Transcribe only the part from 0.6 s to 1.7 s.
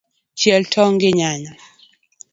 tong’ gi nyanya.